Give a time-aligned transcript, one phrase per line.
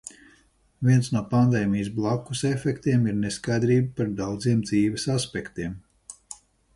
[0.87, 5.77] Viens no pandēmijas "blakusefektiem" ir neskaidrība par daudziem dzīves aspektiem.